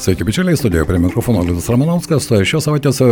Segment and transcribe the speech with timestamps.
[0.00, 2.24] Sveiki, bičiuliai, studijoje prie mikrofono Liudas Ramanauskas.
[2.48, 3.06] Šios savaitės e,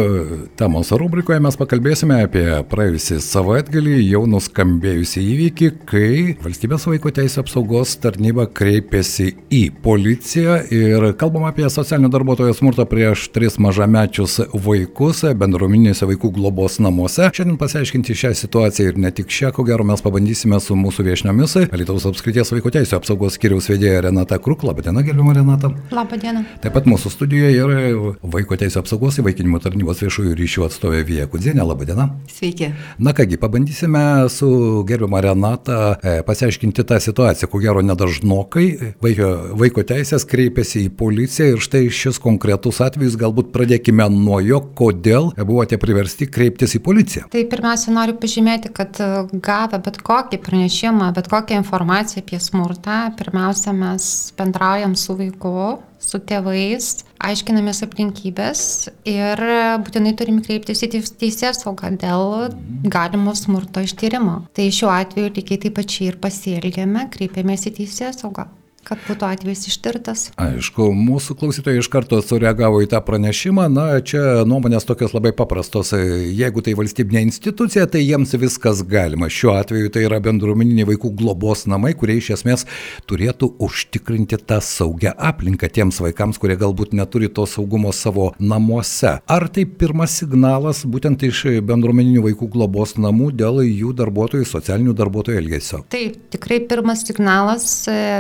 [0.57, 7.93] temos rubrikoje mes pakalbėsime apie praėjusį savaitgalį jau nuskambėjusi įvykį, kai Valstybės vaiko teisų apsaugos
[8.01, 16.09] tarnyba kreipėsi į policiją ir kalbam apie socialinio darbuotojo smurtą prieš tris mažamečius vaikus bendruomeninėse
[16.09, 17.29] vaikų globos namuose.
[17.37, 21.59] Šiandien pasiaiškinti šią situaciją ir ne tik šią, ko gero mes pabandysime su mūsų viešniomis.
[21.69, 24.65] Lietuvos apskrities vaiko teisų apsaugos skiriaus vedėja Renata Kruk.
[24.65, 25.75] Labadiena, gerbimo Renata.
[25.93, 26.47] Labadiena.
[26.65, 27.79] Taip pat mūsų studijoje yra
[28.23, 31.65] Vaiko teisų apsaugos įvaikinimo tarnybos viešųjų ryšių atstovė Vija Kudzienė.
[31.67, 32.07] Labadiena.
[32.31, 32.71] Sveiki.
[33.03, 34.49] Na kągi, pabandysime su
[34.87, 37.49] gerbiama Renata e, pasiaiškinti tą situaciją.
[37.51, 43.51] Ko gero nedažnokai vaiko, vaiko teisės kreipiasi į policiją ir štai šis konkretus atvejis, galbūt
[43.57, 47.27] pradėkime nuo jo, kodėl buvote priversti kreiptis į policiją.
[47.33, 53.03] Tai pirmiausia, noriu pažymėti, kad e, gavę bet kokį pranešimą, bet kokią informaciją apie smurtą,
[53.19, 55.57] pirmiausia, mes bendraujam su vaiku,
[56.03, 56.91] su tėvais,
[57.29, 58.63] aiškinamės aplinkybės
[59.09, 59.43] ir
[59.85, 62.55] būtinai turime kreiptis į teisės saugą dėl
[62.87, 64.41] galimo smurto ištyrimo.
[64.55, 68.49] Tai šiuo atveju lygiai taip pačiai ir pasielgėme, kreipėmės į teisės saugą
[68.89, 70.25] kad būtų atvejs ištirtas.
[70.41, 73.67] Aišku, mūsų klausytojai iš karto sureagavo į tą pranešimą.
[73.73, 75.93] Na, čia nuomonės tokios labai paprastos.
[75.93, 79.29] Jeigu tai valstybinė institucija, tai jiems viskas galima.
[79.33, 82.65] Šiuo atveju tai yra bendruomeniniai vaikų globos namai, kurie iš esmės
[83.09, 89.19] turėtų užtikrinti tą saugią aplinką tiems vaikams, kurie galbūt neturi to saugumo savo namuose.
[89.29, 95.43] Ar tai pirmas signalas būtent iš bendruomeninių vaikų globos namų dėl jų darbuotojų, socialinių darbuotojų
[95.43, 95.83] elgesio?
[95.93, 97.69] Taip, tikrai pirmas signalas.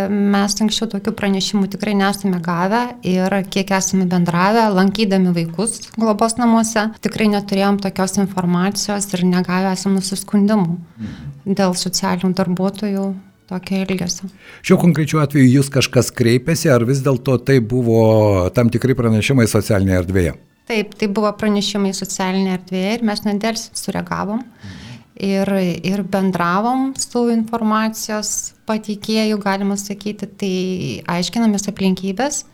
[0.08, 6.88] Mes anksčiau tokių pranešimų tikrai nesame gavę ir kiek esame bendravę, lankydami vaikus globos namuose,
[7.04, 10.78] tikrai neturėjom tokios informacijos ir negavę esame nusiskundimų
[11.48, 13.06] dėl socialinių darbuotojų
[13.48, 14.28] tokio elgesio.
[14.66, 18.02] Šiuo konkrečiu atveju jūs kažkas kreipėsi, ar vis dėlto tai buvo
[18.56, 20.34] tam tikri pranešimai socialinėje erdvėje?
[20.68, 24.44] Taip, tai buvo pranešimai socialinėje erdvėje ir mes nedelsiai sureagavom.
[24.44, 24.84] Mhm
[25.18, 25.50] ir,
[25.84, 30.54] ir bendravom su informacijos pateikėjų, galima sakyti, tai
[31.18, 32.44] aiškinamės aplinkybės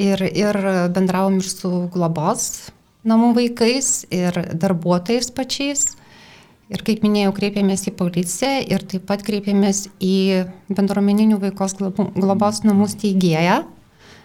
[0.00, 0.58] ir, ir
[0.94, 2.70] bendravom ir su globos
[3.08, 5.92] namų vaikais, ir darbuotojais pačiais.
[6.72, 12.88] Ir kaip minėjau, kreipėmės į policiją ir taip pat kreipėmės į bendruomeninių vaikos globos namų
[12.94, 13.62] steigėją,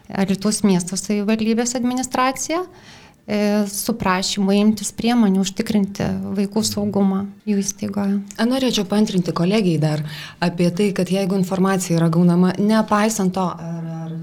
[0.07, 2.61] Alitus miesto savivaldybės administraciją
[3.67, 6.05] su prašymu imtis priemonių užtikrinti
[6.37, 8.21] vaikų saugumą jų įstaigoje.
[8.47, 10.03] Norėčiau pantrinti kolegijai dar
[10.39, 14.15] apie tai, kad jeigu informacija yra gaunama nepaisant to, ar, ar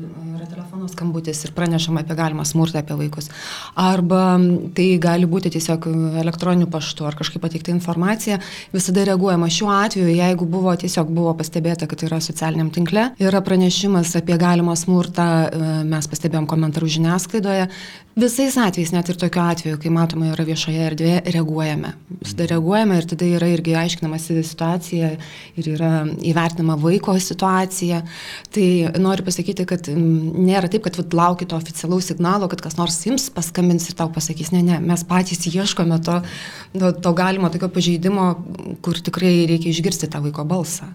[0.85, 3.31] telefono skambutis ir pranešama apie galimą smurtą apie vaikus,
[3.75, 4.39] arba
[4.75, 5.87] tai gali būti tiesiog
[6.21, 8.41] elektroniniu paštu ar kažkaip pateikta informacija,
[8.73, 9.49] visada reaguojama.
[9.49, 14.77] Šiuo atveju, jeigu buvo tiesiog buvo pastebėta, kad yra socialiniam tinkle, yra pranešimas apie galimą
[14.77, 17.69] smurtą, e, mes pastebėjom komentarų žiniasklaidoje,
[18.15, 21.89] Visais atvejais, net ir tokiu atveju, kai matoma yra viešoje erdvėje, reaguojame.
[22.23, 25.09] Tada reaguojame ir tada yra irgi aiškinamasi situacija
[25.59, 25.89] ir yra
[26.23, 28.05] įvertinama vaiko situacija.
[28.55, 28.67] Tai
[29.03, 33.29] noriu pasakyti, kad nėra taip, kad vat, lauki to oficialaus signalo, kad kas nors jums
[33.35, 36.21] paskambins ir tau pasakys, ne, ne, mes patys ieškome to,
[36.75, 38.29] to, to galimo tokio pažeidimo,
[38.85, 40.91] kur tikrai reikia išgirsti tą vaiko balsą.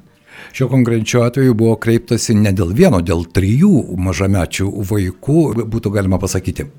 [0.56, 6.70] Šiuo konkrečiu atveju buvo kreiptasi ne dėl vieno, dėl trijų mažamečių vaikų, būtų galima pasakyti.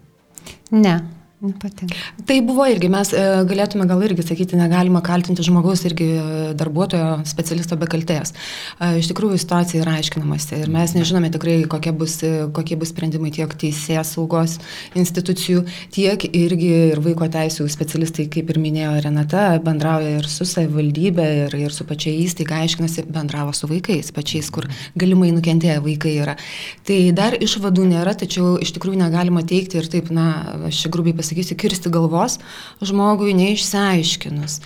[0.71, 0.95] Ne,
[1.41, 1.97] Patinka.
[2.29, 7.23] Tai buvo irgi, mes e, galėtume gal irgi sakyti, negalima kaltinti žmogaus irgi e, darbuotojo
[7.25, 8.35] specialisto be kaltės.
[8.77, 12.19] E, iš tikrųjų situacija yra aiškinamasi ir mes nežinome tikrai, kokie bus,
[12.53, 14.59] kokie bus sprendimai tiek teisės saugos
[14.93, 15.63] institucijų,
[15.97, 21.57] tiek irgi ir vaiko teisų specialistai, kaip ir minėjo Renata, bendrauja ir su savivaldybė, ir,
[21.57, 26.37] ir su pačia įstaiga, aiškinasi, bendravo su vaikais, pačiais, kur galimai nukentėję vaikai yra.
[26.85, 30.29] Tai dar išvadų nėra, tačiau iš tikrųjų negalima teikti ir taip, na,
[30.69, 32.39] aš grubiai pasakysiu, pasakysiu, kirsti galvos
[32.83, 34.61] žmogui neišsiaiškinus.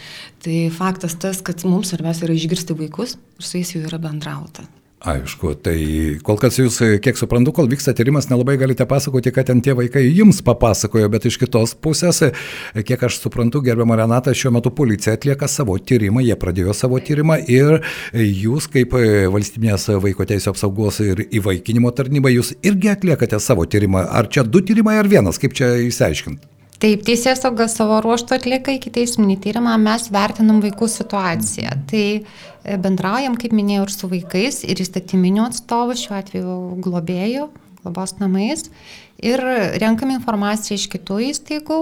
[0.45, 4.65] Tai faktas tas, kad mums svarbiausia yra išgirsti vaikus ir su jais jau yra bendrauta.
[5.05, 5.77] Aišku, tai
[6.25, 10.01] kol kas jūs, kiek suprantu, kol vyksta tyrimas, nelabai galite pasakoti, kad ten tie vaikai
[10.07, 12.23] jums papasakojo, bet iš kitos pusės,
[12.73, 17.37] kiek aš suprantu, gerbiamą Renatą, šiuo metu policija atlieka savo tyrimą, jie pradėjo savo tyrimą
[17.53, 17.85] ir
[18.17, 18.97] jūs kaip
[19.37, 24.07] valstybinės vaiko teisų apsaugos ir įvaikinimo tarnyba, jūs irgi atliekate savo tyrimą.
[24.09, 26.54] Ar čia du tyrimai ar vienas, kaip čia įsiaiškinti?
[26.85, 31.71] Taip, teisės saugas savo ruoštų atlieka iki teisminį tyrimą, mes vertinam vaikų situaciją.
[31.89, 37.47] Tai e, bendraujam, kaip minėjau, ir su vaikais, ir įstatyminiu atstovu, šiuo atveju globėjų,
[37.81, 38.67] globos namais,
[39.17, 39.41] ir
[39.81, 41.81] renkam informaciją iš kitų įstaigų,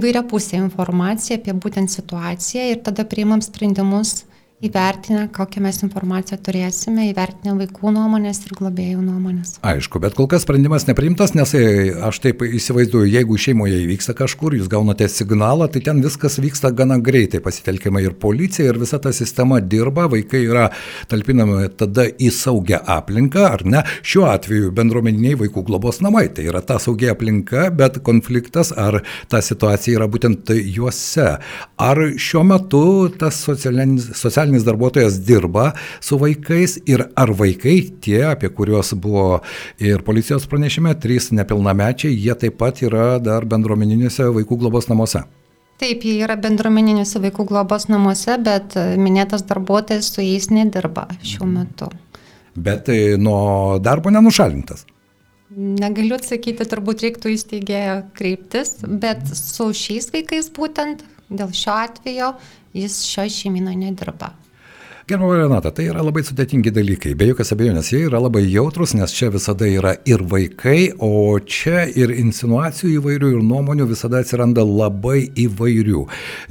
[0.00, 4.22] įvairia pusė informaciją apie būtent situaciją ir tada priimam sprendimus
[4.62, 9.56] įvertinę, kokią mes informaciją turėsime, įvertinę vaikų nuomonės ir globėjų nuomonės.
[9.66, 11.62] Aišku, bet kol kas sprendimas neprimtas, nes e,
[12.06, 17.00] aš taip įsivaizduoju, jeigu šeimoje įvyksta kažkur, jūs gaunate signalą, tai ten viskas vyksta gana
[17.02, 20.68] greitai, pasitelkiama ir policija, ir visa ta sistema dirba, vaikai yra
[21.10, 23.82] talpinami tada į saugią aplinką, ar ne?
[24.06, 29.00] Šiuo atveju bendruomeniniai vaikų globos namai, tai yra ta saugia aplinka, bet konfliktas ar
[29.32, 31.28] ta situacija yra būtent juose.
[31.82, 32.84] Ar šiuo metu
[33.18, 39.42] tas socialinis, socialinis socialinis darbuotojas dirba su vaikais ir ar vaikai, tie, apie kuriuos buvo
[39.78, 45.24] ir policijos pranešime, trys nepilnamečiai, jie taip pat yra dar bendruomeniniuose vaikų globos namuose.
[45.78, 51.90] Taip, jie yra bendruomeniniuose vaikų globos namuose, bet minėtas darbuotojas su jais nedirba šiuo metu.
[52.54, 54.84] Bet tai nuo darbo nenušalintas.
[55.52, 61.02] Negaliu atsakyti, turbūt reiktų įsteigėję kreiptis, bet su šiais vaikais būtent
[61.32, 62.30] dėl šio atvejo
[62.72, 64.32] jis šio šeimino nedirba.
[65.12, 67.10] Gerbama Renata, tai yra labai sudėtingi dalykai.
[67.20, 71.82] Be jokios abejonės, jie yra labai jautrus, nes čia visada yra ir vaikai, o čia
[71.84, 76.06] ir insinuacijų įvairių, ir nuomonių visada atsiranda labai įvairių.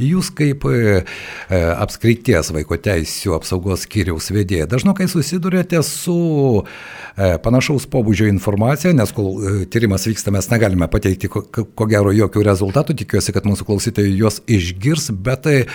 [0.05, 0.99] Jūs kaip e,
[1.49, 6.19] e apskrities vaiko teisų apsaugos skyriaus vedėja dažnokai susidurėte su
[6.61, 12.13] e, panašaus pobūdžio informacija, nes kol e, tyrimas vyksta, mes negalime pateikti ko, ko gero
[12.13, 15.65] jokių rezultatų, tikiuosi, kad mūsų klausytojai juos išgirs, bet e,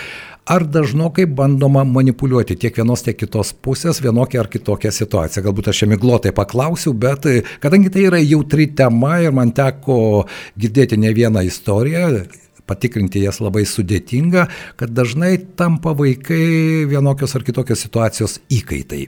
[0.47, 5.43] ar dažnokai bandoma manipuliuoti tiek vienos, tiek kitos pusės vienokią ar kitokią situaciją.
[5.49, 10.25] Galbūt aš čia miglotai paklausiu, bet e, kadangi tai yra jautri tema ir man teko
[10.59, 12.23] girdėti ne vieną istoriją,
[12.67, 14.47] patikrinti jas labai sudėtinga,
[14.79, 19.07] kad dažnai tampa vaikai vienokios ar kitokios situacijos įkaitai.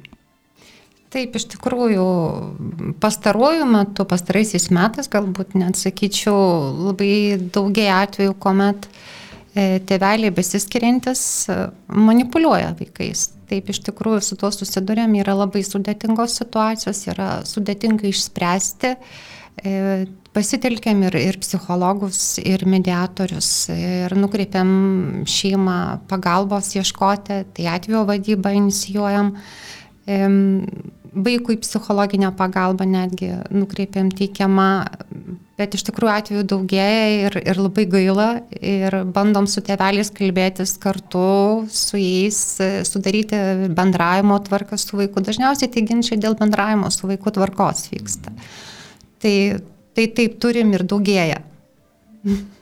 [1.10, 2.04] Taip, iš tikrųjų,
[3.02, 6.36] pastaruoju metu, pastaraisiais metais, galbūt net sakyčiau,
[6.92, 9.00] labai daugiai atvejų, kuomet uh,
[9.90, 11.58] tėveliai besiskiriantis e,
[11.96, 13.30] manipuliuoja vaikais.
[13.50, 18.94] Taip, iš tikrųjų, su tuo susidurėm, yra labai sudėtingos situacijos, yra sudėtinga išspręsti.
[19.60, 19.74] E,
[20.36, 24.70] pasitelkiam ir, ir psichologus, ir mediatorius, ir nukreipiam
[25.28, 25.80] šeimą
[26.12, 29.34] pagalbos ieškoti, tai atvejo vadybą inicijuojam
[31.14, 34.70] vaikui psichologinę pagalbą netgi nukreipiam teikiamą,
[35.60, 38.28] bet iš tikrųjų atvejų daugėja ir, ir labai gaila
[38.64, 42.40] ir bandom su tėveliais kalbėtis kartu su jais,
[42.88, 43.40] sudaryti
[43.76, 45.24] bendravimo tvarką su vaiku.
[45.26, 48.34] Dažniausiai tai ginčiai dėl bendravimo su vaiku tvarkos vyksta.
[49.20, 49.36] Tai,
[49.96, 51.44] tai taip turim ir daugėja.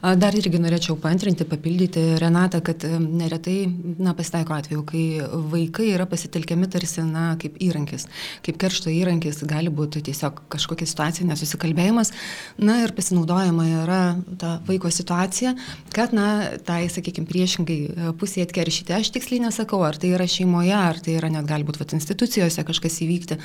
[0.00, 3.64] Dar irgi norėčiau pantrinti, papildyti Renatą, kad neretai
[4.00, 5.04] na, pasitaiko atveju, kai
[5.52, 8.06] vaikai yra pasitelkiami tarsi na, kaip įrankis,
[8.46, 12.12] kaip keršto įrankis, gali būti tiesiog kažkokia situacija, nesusikalbėjimas,
[12.60, 14.00] na ir pasinaudojama yra
[14.40, 15.54] ta vaiko situacija,
[15.96, 16.28] kad, na,
[16.66, 18.96] tai, sakykime, priešingai e, pusėje atkeršyti.
[18.96, 23.00] Aš tiksliai nesakau, ar tai yra šeimoje, ar tai yra net galbūt vat, institucijose kažkas
[23.06, 23.40] įvykti,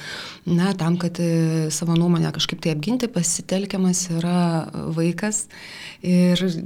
[0.52, 4.38] na, tam, kad e, savo nuomonę kažkaip tai apginti, pasitelkiamas yra
[4.96, 5.46] vaikas.
[6.06, 6.25] Ir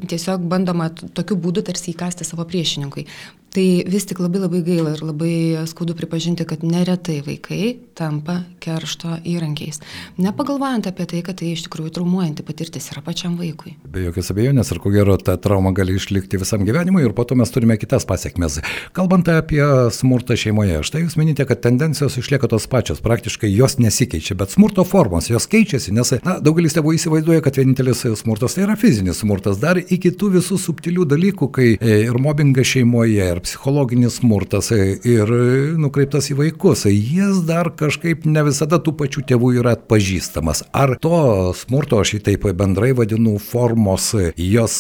[0.10, 3.06] tiesiog bandoma tokiu būdu tarsi įkasti savo priešininkui.
[3.50, 5.36] Tai vis tik labai labai gaila ir labai
[5.70, 9.82] skaudu pripažinti, kad neretai vaikai tampa keršto įrankiais.
[10.22, 13.74] Nepagalvojant apie tai, kad tai iš tikrųjų traumuojanti patirtis yra pačiam vaikui.
[13.90, 17.38] Be jokios abejonės, ir ko gero ta trauma gali išlikti visam gyvenimui ir po to
[17.40, 18.60] mes turime kitas pasiekmes.
[18.94, 19.64] Kalbant apie
[19.98, 24.86] smurtą šeimoje, štai jūs minite, kad tendencijos išlieka tos pačios, praktiškai jos nesikeičia, bet smurto
[24.86, 29.58] formos jos keičiasi, nes na, daugelis tėvų įsivaizduoja, kad vienintelis smurtas tai yra fizinis smurtas,
[29.58, 34.72] dar iki tų visų subtilių dalykų, kai e, ir mobbingas šeimoje, ir ar psichologinis smurtas
[34.76, 35.32] ir
[35.80, 40.66] nukreiptas į vaikus, jis dar kažkaip ne visada tų pačių tėvų yra atpažįstamas.
[40.76, 44.76] Ar to smurto, aš jį taip bendrai vadinu, formos, jos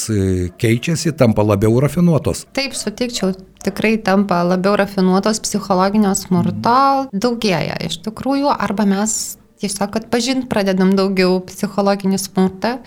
[0.59, 2.45] keičiasi, tampa labiau rafinuotos?
[2.55, 3.31] Taip, sutikčiau,
[3.63, 11.39] tikrai tampa labiau rafinuotos psichologinio smurto, daugėja iš tikrųjų, arba mes tiesiog atpažint pradedam daugiau
[11.47, 12.77] psichologinį smurtą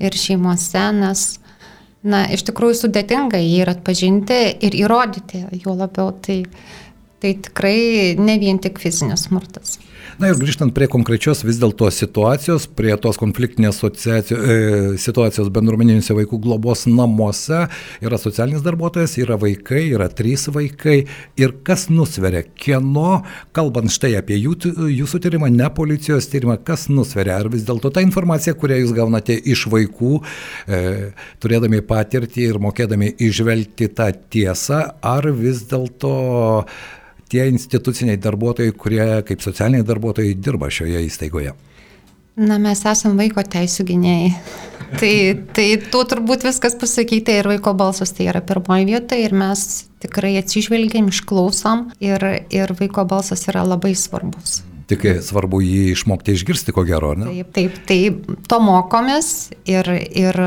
[0.00, 1.28] ir šeimose, nes
[2.06, 6.42] na, iš tikrųjų sudėtinga jį ir atpažinti ir įrodyti, jo labiau tai,
[7.22, 9.78] tai tikrai ne vien tik fizinis smurtas.
[10.18, 14.16] Na ir grįžtant prie konkrečios vis dėlto situacijos, prie tos konfliktinės e,
[14.98, 17.60] situacijos bendruomeniniuose vaikų globos namuose,
[18.02, 20.96] yra socialinis darbuotojas, yra vaikai, yra trys vaikai.
[21.38, 23.20] Ir kas nusveria, kieno,
[23.54, 24.56] kalbant štai apie jų,
[24.96, 29.38] jūsų tyrimą, ne policijos tyrimą, kas nusveria, ar vis dėlto ta informacija, kurią jūs gaunate
[29.38, 30.84] iš vaikų, e,
[31.38, 36.16] turėdami patirtį ir mokėdami išvelgti tą tiesą, ar vis dėlto
[37.28, 41.54] tie instituciniai darbuotojai, kurie kaip socialiniai darbuotojai dirba šioje įstaigoje?
[42.38, 44.30] Na, mes esame vaiko teisų gynėjai.
[45.00, 45.12] tai,
[45.56, 49.66] tai tu turbūt viskas pasakyta ir vaiko balsas tai yra pirmoji vieta ir mes
[50.02, 54.62] tikrai atsižvelgiam, išklausom ir, ir vaiko balsas yra labai svarbus.
[54.88, 57.28] Tik svarbu jį išmokti išgirsti, ko gero, ne?
[57.28, 57.98] Taip, taip, tai
[58.48, 60.38] to mokomės ir, ir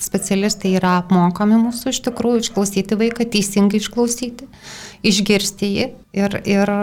[0.00, 4.50] specialistai yra apmokomi mūsų iš tikrųjų išklausyti vaiką, teisingai išklausyti,
[5.08, 5.88] išgirsti jį
[6.20, 6.74] ir, ir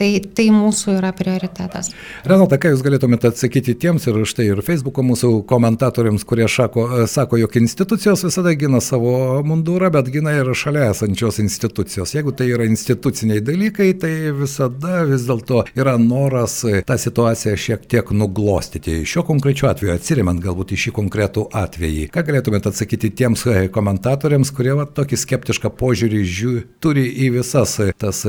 [0.00, 1.90] Tai, tai mūsų yra prioritetas.
[2.24, 7.36] Renata, ką Jūs galėtumėte atsakyti tiems ir štai ir Facebook'o mūsų komentatoriams, kurie šako, sako,
[7.42, 12.14] jog institucijos visada gina savo mundurą, bet gina ir šalia esančios institucijos.
[12.16, 18.14] Jeigu tai yra instituciniai dalykai, tai visada vis dėlto yra noras tą situaciją šiek tiek
[18.16, 19.02] nuglostyti.
[19.04, 23.44] Šiuo konkrečiu atveju, atsirimant galbūt į šį konkretų atvejį, ką galėtumėte atsakyti tiems
[23.76, 28.24] komentatoriams, kurie va, tokį skeptišką požiūrį žiū, turi į visas tas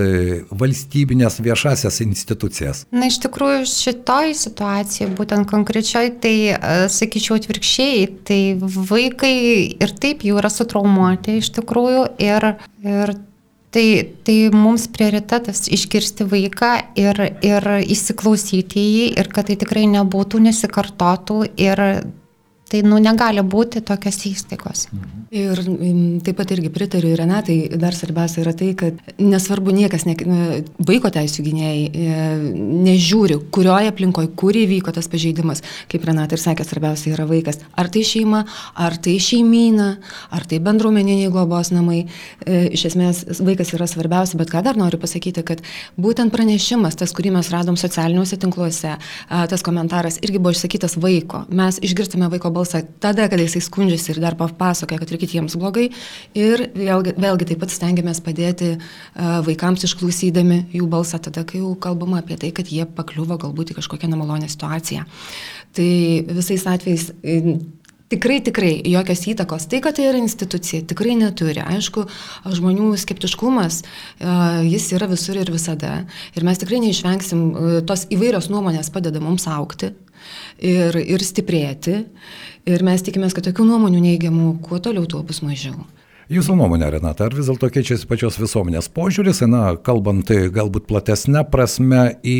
[0.51, 2.85] valstybinės viešas viešasias institucijas?
[2.91, 9.35] Na, iš tikrųjų, šitoj situacijai, būtent konkrečioj, tai e, sakyčiau atvirkščiai, tai vaikai
[9.77, 13.19] ir taip jau yra sutraumuoti iš tikrųjų ir, ir
[13.71, 19.85] Tai, tai mums prioritetas išgirsti vaiką ir, ir įsiklausyti į jį ir kad tai tikrai
[19.87, 21.81] nebūtų, nesikartotų ir
[22.71, 24.87] tai nu, negali būti tokios įstaigos.
[24.91, 25.21] Mhm.
[25.31, 25.59] Ir
[26.25, 30.15] taip pat irgi pritariu Renatai, dar svarbiausia yra tai, kad nesvarbu niekas, ne,
[30.87, 32.15] vaiko teisų gynėjai e,
[32.87, 37.61] nežiūri, kurioje aplinkoje, kur įvyko tas pažeidimas, kaip Renata ir sakė, svarbiausia yra vaikas.
[37.79, 38.41] Ar tai šeima,
[38.75, 39.89] ar tai šeimyna,
[40.35, 42.01] ar tai bendruomeniniai globos namai.
[42.43, 45.63] E, iš esmės vaikas yra svarbiausia, bet ką dar noriu pasakyti, kad
[45.95, 48.97] būtent pranešimas, tas, kurį mes radom socialiniuose tinkluose,
[49.27, 51.45] tas komentaras irgi buvo išsakytas vaiko.
[51.47, 55.89] Mes išgirstame vaiko balsą tada, kada jisai skundžiasi ir dar papasakoja, kad reikia kitiems blogai.
[56.37, 58.73] Ir vėlgi, vėlgi taip pat stengiamės padėti
[59.17, 63.79] vaikams išklausydami jų balsą tada, kai jau kalbama apie tai, kad jie pakliuvo galbūt į
[63.81, 65.05] kažkokią nemalonę situaciją.
[65.75, 65.91] Tai
[66.35, 67.11] visais atvejais
[68.11, 69.69] Tikrai, tikrai jokios įtakos.
[69.71, 71.61] Tai, kad tai yra institucija, tikrai neturi.
[71.63, 72.03] Aišku,
[72.57, 73.81] žmonių skeptiškumas,
[74.67, 75.93] jis yra visur ir visada.
[76.35, 77.45] Ir mes tikrai neišvengsim,
[77.87, 79.93] tos įvairios nuomonės padeda mums aukti
[80.59, 82.01] ir, ir stiprėti.
[82.67, 85.79] Ir mes tikimės, kad tokių nuomonių neigiamų kuo toliau, tuo bus mažiau.
[86.31, 91.41] Jūsų nuomonė, Renata, ar vis dėlto keičiasi pačios visuomenės požiūris, na, kalbant tai galbūt platesnė
[91.51, 92.35] prasme į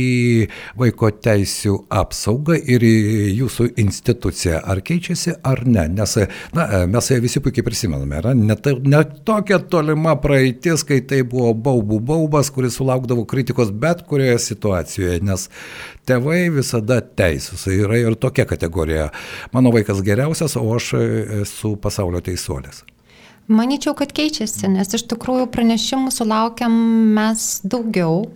[0.80, 2.94] vaiko teisų apsaugą ir į
[3.42, 5.84] jūsų instituciją, ar keičiasi ar ne?
[5.92, 6.16] Nes,
[6.56, 8.56] na, mes visi puikiai prisimename, yra ne,
[8.94, 15.20] ne tokia tolima praeitis, kai tai buvo baubų baubas, kuris sulaukdavo kritikos bet kurioje situacijoje,
[15.28, 15.50] nes
[16.08, 19.12] tėvai visada teisūs, yra ir tokia kategorija.
[19.52, 20.94] Mano vaikas geriausias, o aš
[21.42, 22.86] esu pasaulio teisuolis.
[23.52, 26.72] Maničiau, kad keičiasi, nes iš tikrųjų pranešimų sulaukiam
[27.18, 28.30] mes daugiau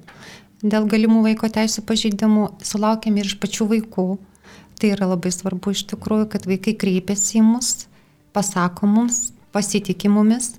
[0.59, 4.07] dėl galimų vaiko teisų pažeidimų, sulaukiam ir iš pačių vaikų.
[4.75, 7.85] Tai yra labai svarbu iš tikrųjų, kad vaikai kreipiasi į mus,
[8.35, 10.57] pasako mums, pasitikė mumis.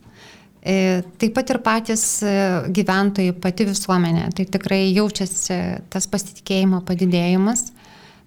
[0.65, 2.33] E, taip pat ir patys e,
[2.75, 5.59] gyventojai, pati visuomenė, tai tikrai jaučiasi
[5.93, 7.69] tas pasitikėjimo padidėjimas.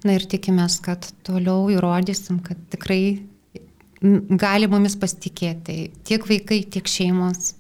[0.06, 3.18] Na ir tikimės, kad toliau įrodysim, kad tikrai
[4.02, 7.54] gali mumis pasitikėti tiek vaikai, tiek šeimos,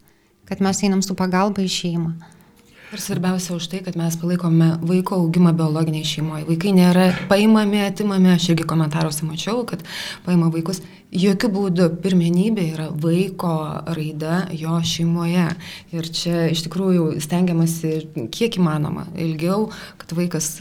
[0.50, 2.14] kad mes einam su pagalba į šeimą.
[2.90, 6.48] Ir svarbiausia už tai, kad mes palaikome vaiko augimą biologiniai šeimoje.
[6.48, 9.84] Vaikai nėra paimami, atimami, aš irgi komentaruose mačiau, kad
[10.26, 10.82] paima vaikus.
[11.14, 13.54] Jokių būdų pirmenybė yra vaiko
[13.94, 15.46] raida jo šeimoje.
[15.94, 17.94] Ir čia iš tikrųjų stengiamasi
[18.34, 19.68] kiek įmanoma ilgiau,
[20.02, 20.56] kad vaikas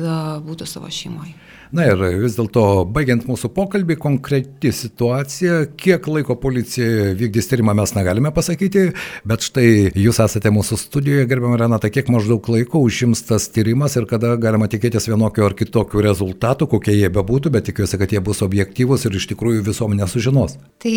[0.44, 1.32] būtų savo šeimoje.
[1.74, 2.62] Na ir vis dėlto,
[2.94, 8.86] baigiant mūsų pokalbį, konkreti situacija, kiek laiko policija vykdys tyrimą mes negalime pasakyti,
[9.28, 14.08] bet štai jūs esate mūsų studijoje, gerbiamą Renatą, kiek maždaug laiko užims tas tyrimas ir
[14.08, 18.40] kada galima tikėtis vienokio ar kitokio rezultatų, kokie jie bebūtų, bet tikiuosi, kad jie bus
[18.46, 20.56] objektyvūs ir iš tikrųjų visuomenė sužinos.
[20.80, 20.94] Tai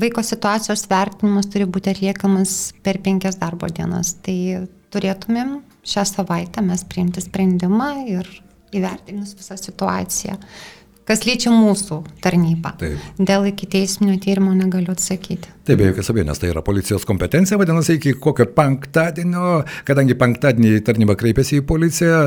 [0.00, 4.16] vaiko situacijos vertinimas turi būti atliekamas per penkias darbo dienas.
[4.24, 4.38] Tai
[4.94, 8.28] turėtumėm šią savaitę mes priimti sprendimą ir
[8.78, 10.38] įvertinus visą situaciją.
[11.04, 12.74] Kas liečia mūsų tarnybą.
[12.80, 13.10] Taip.
[13.20, 15.53] Dėl iki teisminio tyrimo negaliu atsakyti.
[15.64, 21.14] Taip, be jokios abejonės, tai yra policijos kompetencija, vadinasi, iki kokio penktadienio, kadangi penktadienį tarnyba
[21.16, 22.18] kreipėsi į policiją,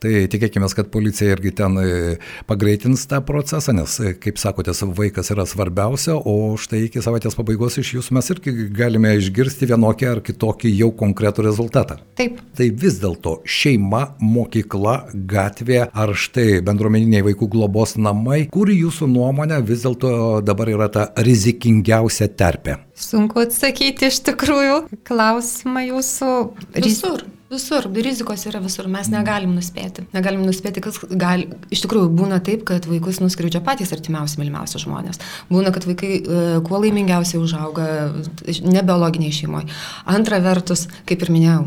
[0.00, 2.14] tai tikėkime, kad policija irgi ten e,
[2.48, 7.76] pagreitins tą procesą, nes, e, kaip sakote, vaikas yra svarbiausia, o štai iki savaitės pabaigos
[7.82, 11.98] iš jūsų mes irgi galime išgirsti vienokį ar kitokį jau konkretų rezultatą.
[12.16, 12.40] Taip.
[12.56, 19.60] Tai vis dėlto šeima, mokykla, gatvė ar štai bendruomeniniai vaikų globos namai, kur jūsų nuomonė
[19.68, 22.85] vis dėlto dabar yra ta rizikingiausia terpė?
[22.96, 26.34] Sunku atsakyti iš tikrųjų klausimą jūsų.
[26.80, 27.26] Visur.
[27.46, 30.02] Visur, rizikos yra visur, mes negalim nuspėti.
[30.10, 31.46] Negalim nuspėti, kas gali.
[31.70, 35.22] Iš tikrųjų, būna taip, kad vaikus nuskriaudžia patys artimiausi, mylimiausi žmonės.
[35.52, 37.86] Būna, kad vaikai e, kuo laimingiausiai užauga
[38.66, 39.70] nebiologiniai šeimoje.
[40.10, 41.60] Antra vertus, kaip ir minėjau,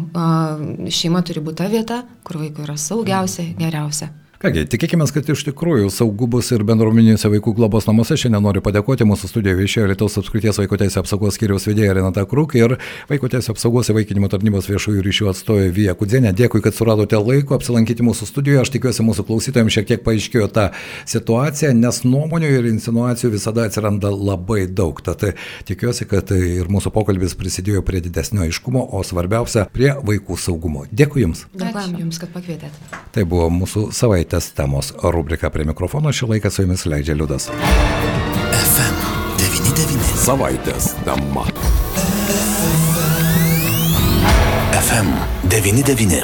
[1.00, 4.12] šeima turi būti ta vieta, kur vaikui yra saugiausia, geriausia.
[4.40, 8.16] Kągi, tikėkime, kad iš tikrųjų saugu bus ir bendruomeninėse vaikų globos namuose.
[8.16, 12.56] Šiandien noriu padėkoti mūsų studijoje viešėjo Lietuvos apskrities vaiko teisės apsaugos skyriaus vedėja Renata Kruk
[12.56, 12.78] ir
[13.10, 16.32] vaiko teisės apsaugos įvaikinimo tarnybos viešųjų ryšių atstovė Vija Kudzenė.
[16.40, 18.62] Dėkui, kad suradote laiko apsilankyti mūsų studijoje.
[18.62, 20.70] Aš tikiuosi, mūsų klausytojams šiek tiek paaiškėjo ta
[21.04, 25.04] situacija, nes nuomonių ir insinuacijų visada atsiranda labai daug.
[25.04, 25.28] Tad
[25.68, 30.88] tikiuosi, kad ir mūsų pokalbis prisidėjo prie didesnio aiškumo, o svarbiausia, prie vaikų saugumo.
[30.88, 31.44] Dėkui Jums.
[31.60, 32.72] Dėkui Jums, kad pakvietėte.
[33.12, 37.50] Tai buvo mūsų savaitė savaitės temos rubrika prie mikrofono šį laiką su jumis leidžia Liudas.
[37.50, 40.06] FM99.
[40.22, 41.46] Savaitės tema.
[44.78, 46.22] FM99.